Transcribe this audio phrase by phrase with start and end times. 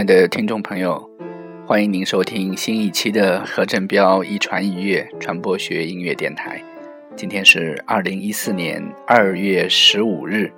[0.00, 1.10] 亲爱的听众朋友，
[1.66, 6.64] 欢迎您收听新一期的何振彪一传一乐传播学音乐电台。
[7.14, 10.54] 今天是二零一四年二月十五日，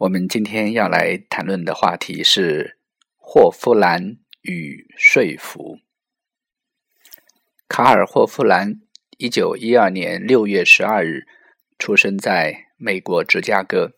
[0.00, 2.76] 我们今天要来谈论的话题是
[3.16, 5.78] 霍夫兰与说服。
[7.66, 8.74] 卡尔·霍夫兰，
[9.16, 11.22] 一九一二年六月十二日
[11.78, 13.92] 出生在美国芝加哥。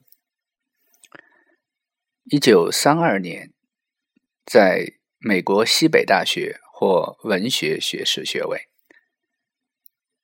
[2.31, 3.53] 一九三二年，
[4.45, 8.69] 在美国西北大学获文学学士学位。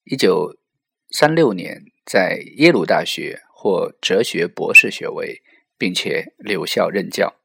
[0.05, 0.57] 一九
[1.11, 5.43] 三六年，在耶鲁大学获哲学博士学位，
[5.77, 7.37] 并且留校任教。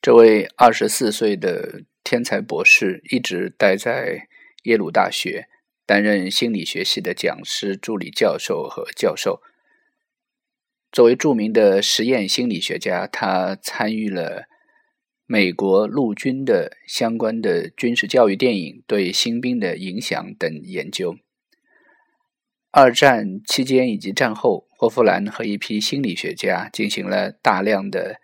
[0.00, 4.28] 这位二十四岁的天才博士一直待在。
[4.64, 5.48] 耶鲁大学
[5.86, 9.40] 担任心理学系的讲师、助理教授和教授。
[10.92, 14.49] 作为著名的实验心理学家，他参与了
[15.32, 21.14] 美国陆军的相关的军事教育电影对新兵的影响等研究。
[22.72, 28.16] 二战期间以及战后，霍夫兰和一批心理学家进行了大量的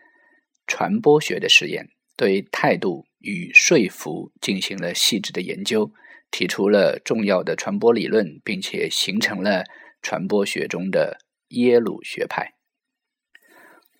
[0.67, 5.93] 传播学的实验，对态度与说服进行了细致的研究。
[6.33, 9.62] 提出了重要的传播理论，并且形成了
[10.03, 11.19] 传播学中的
[11.51, 12.56] 耶鲁学派。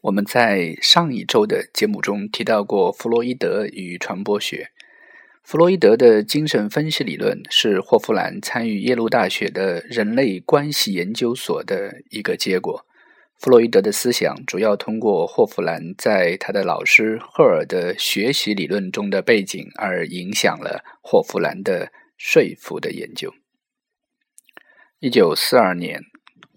[0.07, 4.71] 我们在上一周的节目中提到过弗洛伊德与传播学。
[5.43, 12.87] 弗洛伊德的精神分析理论是霍夫兰参与耶鲁大学的人类关系研究所的一个结果。
[13.39, 21.93] 弗洛伊德的思想主要通过霍夫兰在他的老师赫尔的学习理论中的背景而影响了霍夫兰的。
[22.17, 23.35] 说服的研究。
[24.99, 26.03] 一九四二年，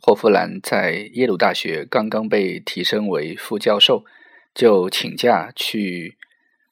[0.01, 4.05] 霍夫兰在耶鲁大学刚刚被提升为副教授，
[4.53, 6.17] 就请假去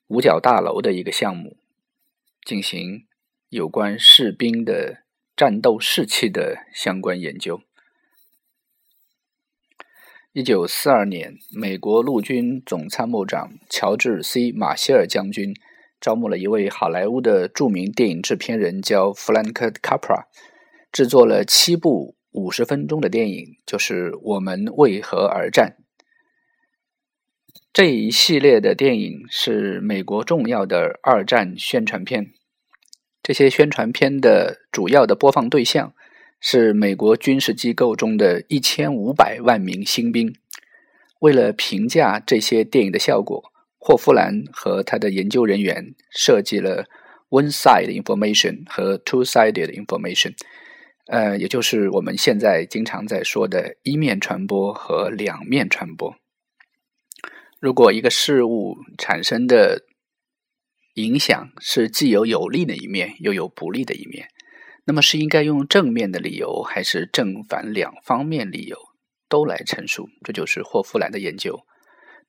[0.07, 1.57] 五角大楼的一个项目，
[2.45, 3.05] 进行
[3.49, 5.03] 有关士兵的
[5.35, 7.61] 战斗士气的相关研究。
[10.33, 15.53] 一九四二年，美国陆军总参谋长乔治 ·C· 马歇尔将军。
[15.99, 20.27] 招募了一位好莱坞的著名电影制片人，叫弗兰克·卡普拉，
[20.91, 25.77] 制作了七部五十分钟的电影，就是《我们为何而战》
[27.73, 32.31] 这一系列的电影是美国重要的二战宣传片。
[33.21, 35.93] 这些宣传片的主要的播放对象
[36.39, 40.33] 是美国军事机构中的一千五百万名新兵。
[41.19, 43.51] 为了评价这些电影的效果。
[43.79, 46.83] 霍夫兰和他的研究人员设计了
[47.29, 50.33] one-side information 和 two-sided information，
[51.07, 56.16] 呃，也就是我们现在经常在说的一面传播和两面传播。
[57.59, 59.84] 如果一个事物产生的
[60.95, 64.28] 影响是既有有利的一面，又有不利的一面，
[64.85, 68.78] 那么是应该用正面的理由，还是正反两方面理由
[69.29, 70.09] 都来陈述？
[70.24, 71.62] 这就是霍夫兰的研究。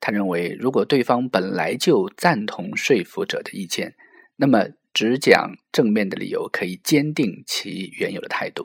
[0.00, 3.96] 他认为，如果对方本来就赞同说服者的意见，
[4.36, 8.64] 那么只讲正面的理由可以坚定其原有的态度；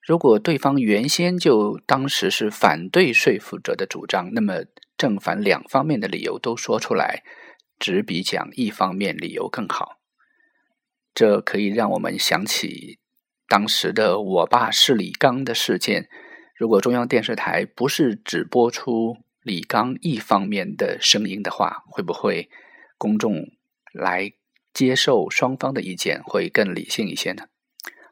[0.00, 7.24] 如果对方原先就当时是反对说服者的主张，那么正反两方面的理由都说出来，
[7.76, 9.98] 只比讲一方面理由更好。
[11.12, 13.00] 这可以让我们想起
[13.48, 16.08] 当时的“我爸是李刚”的事件。
[16.54, 19.16] 如果中央电视台不是只播出。
[19.42, 22.48] 李刚一方面的声音的话，会不会
[22.96, 23.50] 公众
[23.92, 24.32] 来
[24.78, 27.48] 接受双方的意见会更理性一些呢？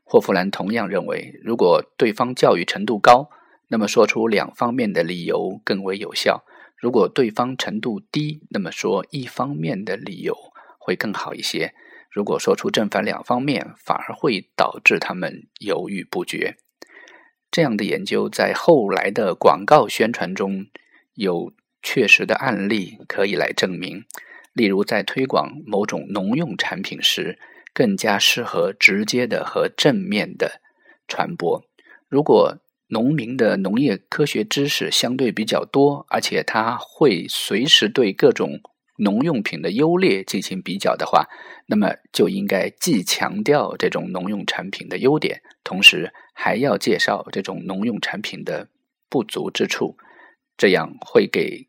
[0.03, 3.31] 霍夫兰同样认为，如果对方教育程度高，
[3.69, 6.43] 那么说出两方面的理由更为有效；
[6.77, 10.37] 如果对方程度低，那么说一方面的理由
[10.81, 11.73] 会更好一些。
[12.11, 16.57] 如果说出正反两方面，反而会导致他们犹豫不决。
[17.53, 20.67] 这样的研究在后来的广告宣传中。
[21.15, 24.05] 有确实的案例可以来证明，
[24.57, 27.39] 例如在推广某种农用产品时，
[27.75, 30.63] 更加适合直接的和正面的
[31.07, 31.63] 传播。
[32.09, 32.57] 如果
[32.89, 38.61] 农民的农业科学知识相对比较多，而且他会随时对各种
[38.97, 41.27] 农用品的优劣进行比较的话，
[41.67, 48.69] 那么就应该既强调这种农用产品的优点，同时还要介绍这种农用产品的
[49.11, 49.99] 不足之处。
[50.57, 51.67] 这样会给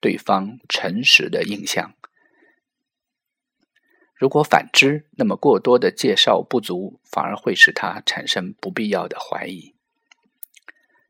[0.00, 1.94] 对方诚实的印象。
[4.24, 9.74] 如果反之，那么过多的介绍不足，反而会使他产生不必要的怀疑。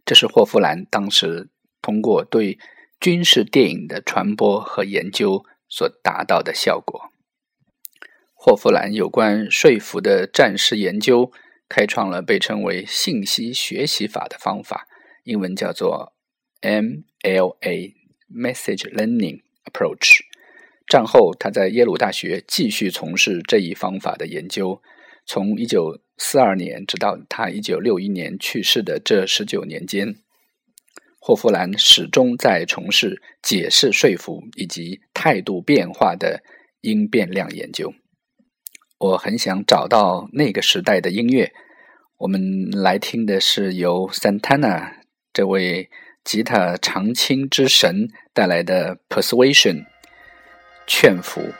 [0.04, 1.48] 这是霍夫兰当时
[1.80, 2.58] 通过对
[2.98, 7.12] 军事电影的传播和研究所达到的效果。
[8.32, 11.30] 霍夫兰有关说服的战士研究，
[11.68, 14.88] 开创了被称为信息学习法的方法，
[15.22, 16.12] 英文叫做
[16.62, 17.92] MLA（Message
[18.92, 20.33] Learning Approach）。
[20.86, 24.80] 战后，他在耶鲁大学继续从事这一方法的研究。
[25.26, 30.16] 从1942年直到他1961年去世的这19年间，
[31.18, 36.42] 霍夫兰始终在从事解释说服以及态度变化的
[36.82, 37.94] 因变量研究。
[38.98, 41.50] 我很想找到那个时代的音乐。
[42.18, 44.92] 我们来听的是由 Santana
[45.32, 45.88] 这位
[46.22, 49.84] 吉他长青之神带来的《Persuasion》
[50.86, 51.52] 劝服。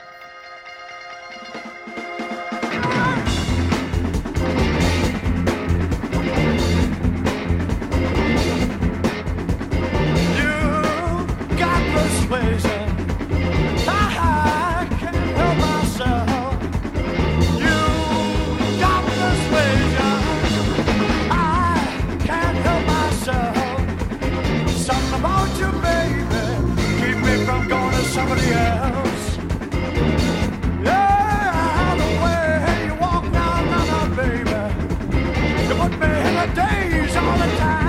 [36.52, 37.84] days all the time.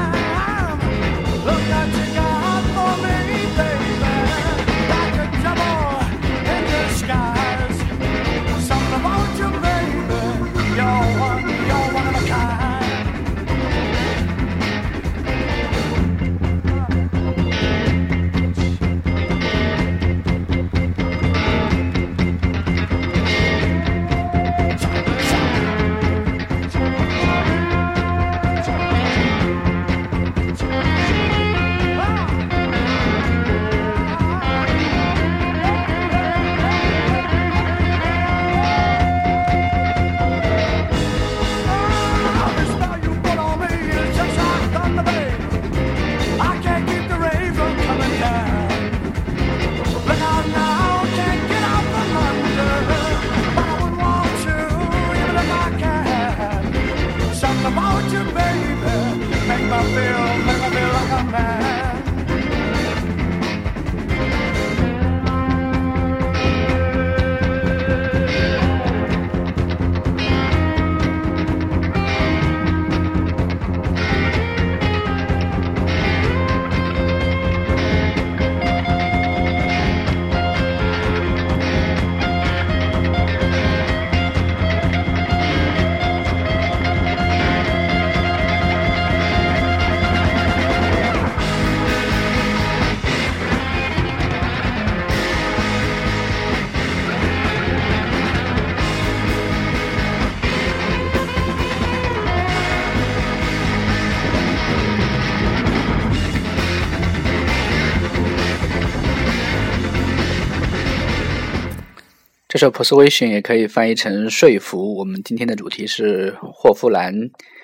[112.56, 114.96] 这首 persuasion 也可以翻译成说服。
[114.96, 117.14] 我们今天的主题是霍夫兰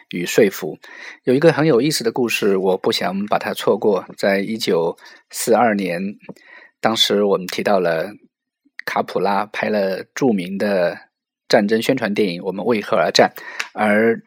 [0.10, 0.78] 与说服。
[1.24, 4.06] 有一个很有意思的故事，我不想把它错过。
[4.18, 4.98] 在一九
[5.30, 6.02] 四二年，
[6.82, 8.12] 当时我们提到了
[8.86, 10.98] 卡普拉拍了著名的
[11.48, 13.32] 战争宣传电影《我们为何而战》，
[13.74, 14.22] 而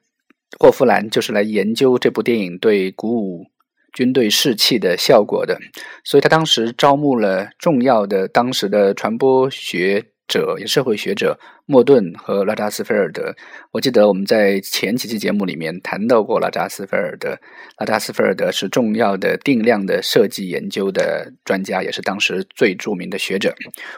[0.59, 3.45] 霍夫兰就是来研究这部电影对鼓舞
[3.93, 5.61] 军队士气的效果的。
[6.05, 10.07] 所以他当时招募了重要的当时的传播学。
[10.27, 13.35] 者社会学者莫顿和拉扎斯菲尔德，
[13.73, 17.39] 我记得我们在前几期节目里面谈到过拉扎斯菲尔德。
[17.79, 23.55] 拉扎斯菲尔德是重要的定量的设计研究的专家，也是当时最著名的学者。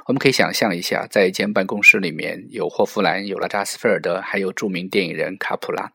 [0.06, 5.90] 我们可以想象一下，在一间办公室里面有霍夫兰、有拉扎斯菲尔德，还有著名电影人卡普拉。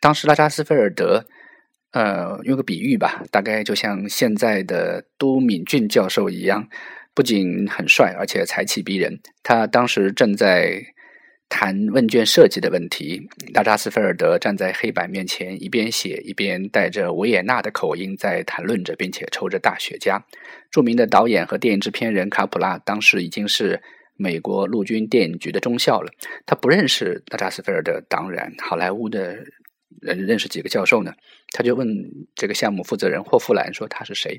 [0.00, 1.24] 当时拉扎斯菲尔德，
[1.92, 6.68] 呃，用个比喻吧，大概就像现在的都敏俊教授一样。
[7.16, 9.18] 不仅很帅，而且才气逼人。
[9.42, 10.84] 他当时正在
[11.48, 13.26] 谈问卷设计的问题。
[13.54, 20.22] 拉扎斯菲尔德站在黑板面前，一边写一边带着维也纳的口音在谈论着，并且抽着大雪茄。
[20.70, 23.80] 著名的导演和电影制片人卡普拉当时已经是
[24.16, 26.12] 美国陆军电影局的中校了。
[26.44, 29.38] 他不认识拉扎斯菲尔德，当然，好莱坞的
[30.02, 31.14] 人认识几个教授呢？
[31.52, 31.88] 他就问
[32.34, 34.38] 这个项目负责人霍夫兰说：“他是谁？”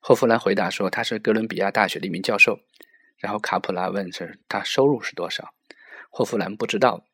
[0.00, 2.60] 霍夫兰回答说：“他是哥伦比亚大学的一名教授。”
[3.18, 5.52] 然后卡普拉问：“是他收入是多少？”
[6.10, 7.04] 霍夫兰不知道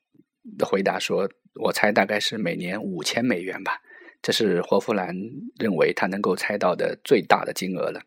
[0.65, 1.29] 回答说
[1.65, 3.81] ：“我猜大概是每年五千美元吧。”
[4.23, 5.15] 这是霍夫兰
[5.59, 8.01] 认为他能够猜到的最大的金额了。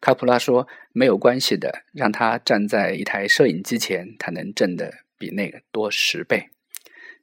[0.00, 6.50] 卡普拉说：“没有关系的，让他站在一台摄影机前，他能挣的比那个多十倍。”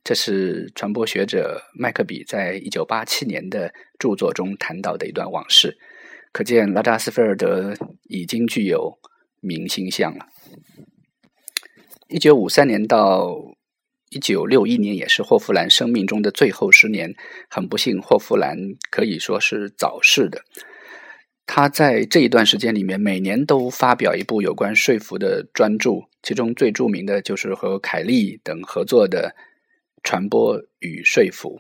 [0.04, 5.78] 这是传播学者麦克比在一九八七年的著作中谈到的一段往事。
[6.32, 9.00] 可见拉扎斯菲尔德已经具有
[9.42, 10.28] 明星相了。
[12.08, 13.36] 一九五三年到
[14.10, 17.14] 一九六一年也是霍夫兰生命中的最后十年。
[17.50, 18.58] 很不幸，霍夫兰
[18.90, 20.42] 可以说是早逝的。
[21.46, 29.36] 他在这一段时间里面，每年都发表一部有关说服的专著，其中最著名的就是和凯利等合作的
[30.04, 31.60] 《传播与说服》。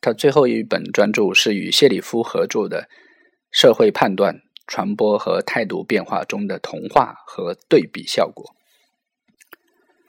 [0.00, 2.82] 他最后一本专著是与谢里夫合著的
[3.50, 8.44] 《社会判断、传播和态度变化中的同化和对比效果》。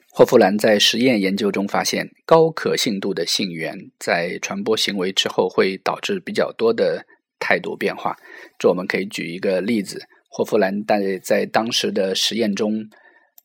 [0.10, 7.06] 霍夫兰在实验研究中发现，高可信度的信源在传播行为之后会导致比较多的。
[7.44, 8.18] 态度变化，
[8.60, 12.88] 这我们可以举一个例子：霍夫兰在在当时的实验中，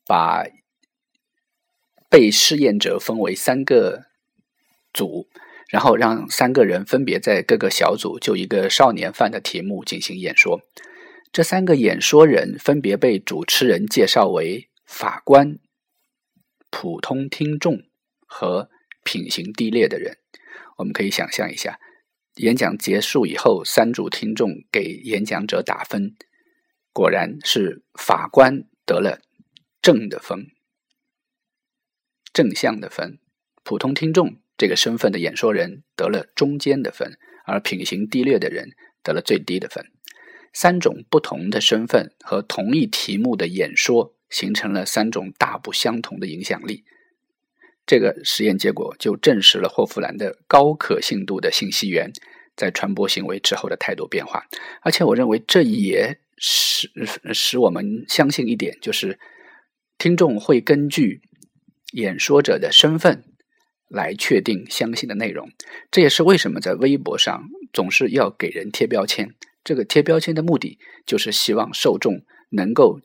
[0.05, 0.45] 把
[2.07, 4.03] 被试验者分为三个
[4.93, 5.27] 组，
[5.69, 10.61] 然后让三个人分别在各个小组就一个少年犯的题目进行演说。
[11.31, 15.59] 这三个演说人分别被主持人介绍为法官、
[16.69, 17.83] 普通听众
[18.25, 18.69] 和
[19.03, 20.17] 品行低劣的人。
[20.77, 21.79] 我们可以想象一下。
[22.35, 26.15] 演讲结束以后，三组听众给演讲者打分，
[26.93, 29.19] 果然是法官得了
[29.81, 30.51] 正的分，
[32.31, 33.17] 正向的分；
[33.63, 38.71] 普通听众这个身份的演说人得了中间的分，而品行低劣的人
[39.03, 39.85] 得了最低的分。
[40.53, 46.83] 三种不同的身份和同一题目的演说，形成了三种大不相同的影响力。
[47.85, 52.11] 这个实验结果就证实了霍夫兰的高可信度的信息源
[52.55, 54.43] 在传播行为之后的态度变化，
[54.81, 56.89] 而且我认为这也使
[57.33, 59.19] 使我们相信一点，就是
[59.97, 61.21] 听众会根据
[61.93, 63.23] 演说者的身份
[63.87, 65.49] 来确定相信的内容。
[65.91, 69.33] 这也是为什么在微博上总是要给人贴标签。
[69.63, 73.01] 这个贴标签的目的就是希望受众能够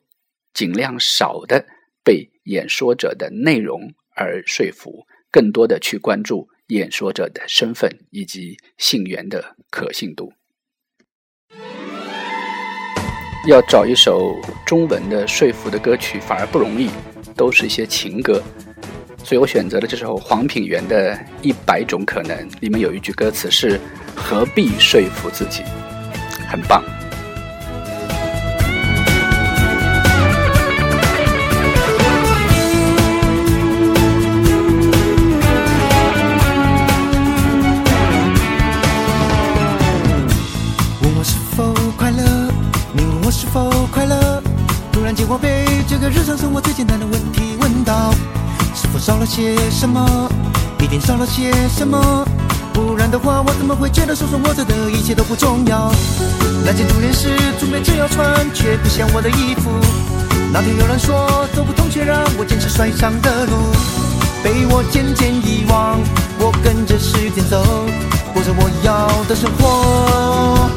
[0.53, 1.65] 尽量少的
[2.03, 3.93] 被演说者的内容。
[4.15, 10.31] 而说服更多的去关注演说者的身份以及信源的可信度。
[13.49, 16.91] 要找一首中文的说服的歌曲反而不容易，
[17.35, 18.39] 都是一些情歌，
[19.23, 23.79] 所以我选择了这首黄品源的《一百种可能》，里面有一句歌词是
[24.15, 25.63] “何必说服自己”，
[26.49, 26.83] 很棒。
[45.33, 48.13] 我被这个日常生活最简单的问题问到：
[49.03, 50.31] 少了些什么？
[50.79, 52.25] 一定少了些什么？
[52.71, 55.91] 不然的话，我怎么会觉得手上握着的一切都不重要？
[56.63, 57.27] 那件初恋时
[57.59, 59.69] 准备着要穿却不像我的衣服。
[60.53, 63.51] 那天有人说走不通，却让我坚持摔伤的路，
[64.41, 65.99] 被我渐渐遗忘。
[66.39, 67.61] 我跟着时间走，
[68.33, 70.69] 过着我要的生活，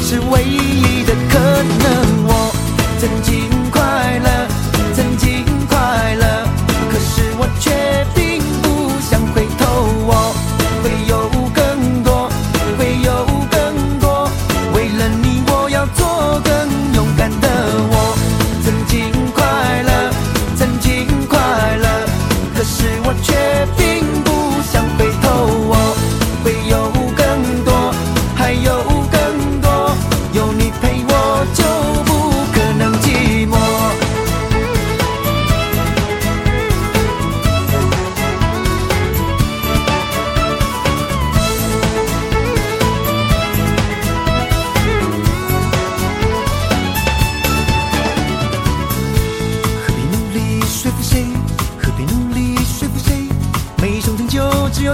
[0.00, 2.24] 是唯一的可能。
[2.28, 2.50] 我
[2.98, 3.44] 曾经。
[3.70, 3.82] 快
[4.22, 4.43] 乐，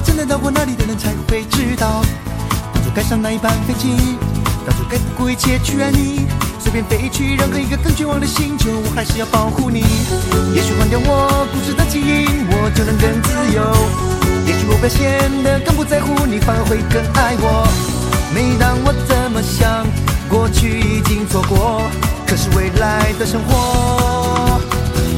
[0.00, 2.02] 真的到过那里的人才会知道，
[2.72, 4.16] 当初该上哪一班飞机，
[4.66, 6.26] 当初该不顾一切去爱你，
[6.58, 9.80] 随便飞去任何一个更绝望的星球，我还是要保护你。
[10.54, 13.62] 也许换掉我固执的基因，我就能更自由。
[14.46, 17.68] 也许我表现得更不在乎你，反而会更爱我。
[18.34, 19.86] 每当我这么想，
[20.28, 21.82] 过去已经错过，
[22.26, 24.60] 可是未来的生活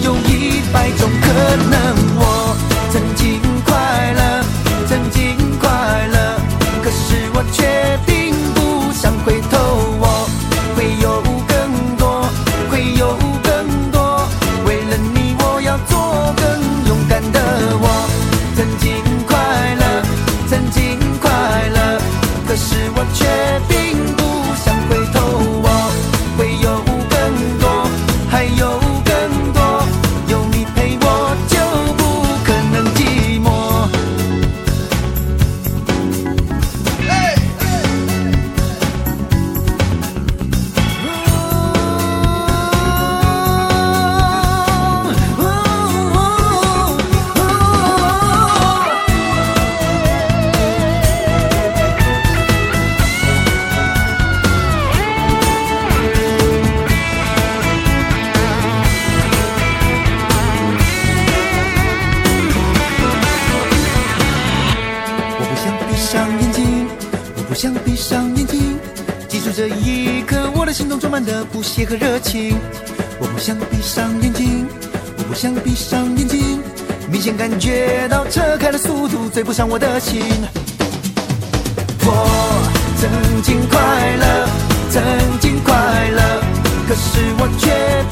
[0.02, 1.32] 有一百种可
[1.70, 1.94] 能。
[2.18, 2.56] 我
[2.92, 3.76] 曾经快
[7.52, 7.81] 却
[71.52, 72.56] 不屑和热情。
[73.20, 74.66] 我不想闭上眼睛，
[75.18, 76.60] 我不想闭上眼睛，
[77.10, 80.22] 明显感觉到车开的速度追不上我的心。
[82.04, 82.10] 我
[82.98, 83.78] 曾经快
[84.16, 84.48] 乐，
[84.90, 85.02] 曾
[85.40, 86.42] 经快乐，
[86.88, 88.11] 可是我却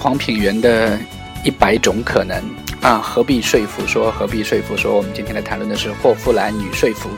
[0.00, 0.98] 黄品源的
[1.44, 2.42] 一百种可能
[2.80, 2.96] 啊！
[3.04, 4.10] 何必说服说？
[4.10, 4.96] 何必说服说？
[4.96, 7.10] 我们今天来谈论的是霍夫兰与说服。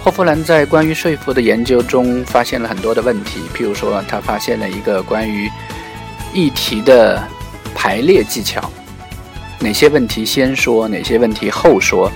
[0.00, 5.50] 霍夫兰在关于说服的研究中发现了很多的问题，譬如说，他发现了一个关于
[6.32, 7.20] 议题的
[7.74, 8.70] 排列技巧，
[9.58, 12.08] 哪些问题先说，哪些问题后说，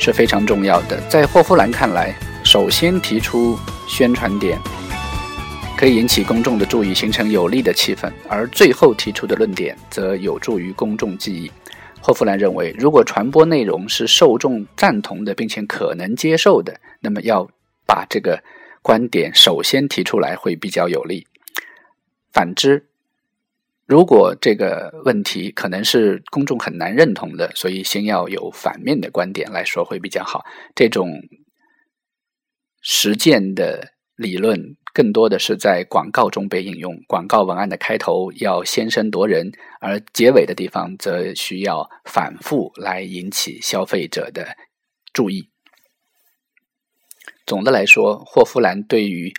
[0.00, 1.00] 是非常重要的。
[1.08, 4.58] 在霍夫兰看来，首先提出宣传点。
[5.78, 11.48] 可以引起公众的注意，形成有利的气氛，而最后提出的论点则有助于公众记忆。
[12.00, 17.48] 霍夫兰认为，如果传播内容是受众赞同的，并且可能接受的，那么要
[17.86, 18.42] 把这个
[18.82, 21.24] 观点首先提出来会比较有利。
[22.32, 22.88] 反之，
[23.86, 30.44] 如果这个问题可能是公众很难认同的，所以先要有反面的观点来说会比较好。
[30.74, 31.08] 这种
[32.82, 44.56] 实践的理论更多的是在广告中被应用，广告文案的开头要先声夺人，而结尾的地方则需要反复来引起消费者的
[45.12, 45.48] 注意。
[47.46, 49.32] 总的来说，霍夫兰对于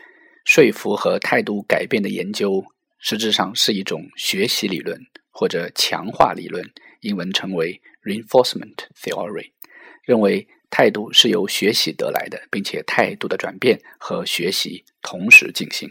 [0.45, 2.63] 说服和态度改变的研究，
[2.99, 6.63] 实质上是一种学习理论或者强化理论，
[7.01, 9.51] 英文称为 reinforcement theory，
[10.03, 15.89] 认为态度是由学习得来的，并且态度的转变和学习同时进行。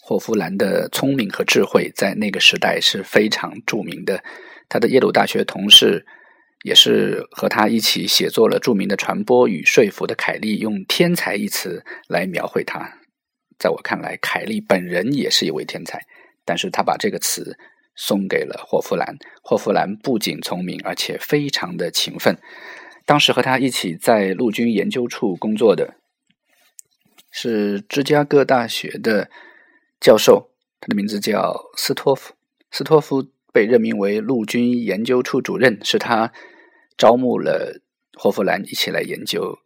[0.00, 4.22] 霍夫兰的聪明和智慧在那个时代是非常著名的，
[4.68, 6.06] 他的耶鲁大学同事。
[6.64, 12.98] 也是和他一起写作了著名的《传播与说服》的凯利，用“天才”一词来描绘他。
[13.60, 16.04] 在我看来，凯利本人也是一位天才，
[16.44, 17.56] 但是他把这个词
[17.94, 19.16] 送给了霍夫兰。
[19.40, 22.36] 霍夫兰不仅聪明，而且非常的勤奋。
[23.08, 25.94] 当时和他一起在陆军研究处工作的
[27.30, 29.30] 是芝加哥大学的
[29.98, 32.34] 教授，他的名字叫斯托夫。
[32.70, 33.28] 斯托夫。
[33.50, 36.32] 被任命为陆军研究处主任，是他
[36.98, 37.80] 招募了
[38.16, 39.58] 霍夫兰一起来研究。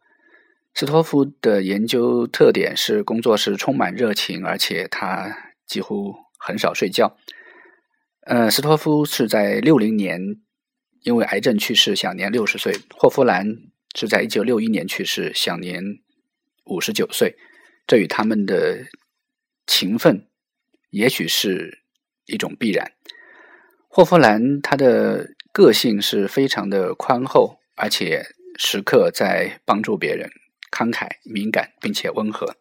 [0.73, 7.17] 斯托夫的研究特点是工作是充满热情，而且他几乎很少睡觉。
[8.21, 10.37] 呃，斯托夫是在六零年
[11.03, 12.73] 因为癌症去世，享年六十岁。
[12.97, 13.45] 霍夫兰
[13.95, 15.83] 是在一九六一年去世，享年
[16.65, 17.35] 五十九岁。
[17.85, 18.85] 这与他们的
[19.67, 20.27] 勤奋，
[20.89, 21.83] 也许是
[22.25, 22.93] 一种必然。
[23.89, 28.25] 霍夫兰他的个性是非常的宽厚，而且
[28.57, 30.29] 时刻在帮助别人，
[30.71, 32.55] 慷慨、敏感，并且温和。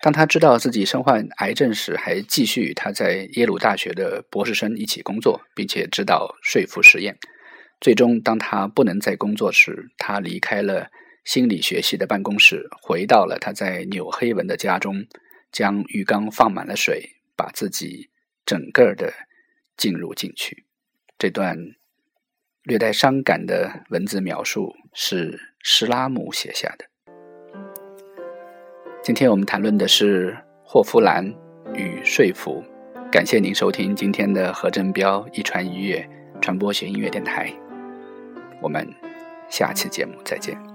[0.00, 7.18] 当他知道自己身患癌症时，还继续与他在耶鲁大学的博士生一起工作，并且指导说服实验。
[7.82, 10.90] 最终，当他不能再工作时，他离开了
[11.24, 15.04] 心理学系的办公室，回到了他在纽黑文的家中，
[15.50, 18.08] 将浴缸放满了水，把自己
[18.46, 19.12] 整个的。
[19.74, 20.66] 进入进去，
[21.18, 21.56] 这段
[22.62, 26.84] 略带伤感的文字描述是施拉姆写下的。
[29.02, 31.26] 今天我们谈论的是霍夫兰
[31.74, 32.62] 与说服。
[33.10, 36.06] 感谢您收听今天的何振彪一传一乐
[36.40, 37.52] 传播学音乐电台。
[38.62, 38.88] 我们
[39.50, 40.71] 下期节目再见。